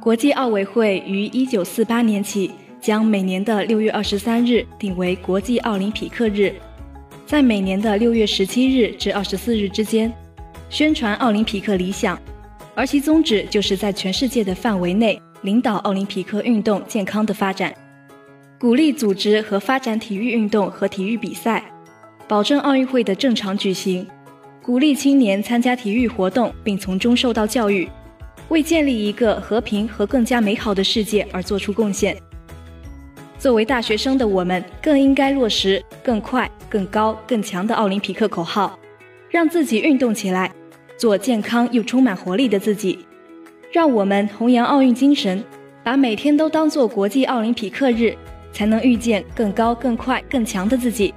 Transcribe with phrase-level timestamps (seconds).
[0.00, 2.50] 国际奥委会于一九四八年起
[2.80, 6.54] 将每年的六月二十三日定为国际奥林匹克日，
[7.26, 10.10] 在每年的六月十七日至二十四日之间，
[10.70, 12.18] 宣传奥林匹克理想，
[12.74, 17.74] 而其宗旨就是在全世界的范围内领导奥林匹克运动健康的发展，
[18.58, 21.62] 鼓励组织和发展体育运动和体育比赛，
[22.26, 24.06] 保证奥运会的正常举行，
[24.62, 27.86] 鼓励青年参加体育活动并从中受到教育。
[28.50, 32.16] 为建立一个和平和更加美好的世界而做出贡献。
[33.38, 38.78] 作为大学生的我们，更应该落实“更快、更高、更强”的奥林匹克口号，
[39.30, 40.52] 让自己运动起来，
[40.98, 42.98] 做健康又充满活力的自己。
[43.72, 45.42] 让我们弘扬奥运精神，
[45.82, 48.14] 把每天都当做国际奥林匹克日，
[48.52, 51.14] 才能遇见更高、更快、更强的自己。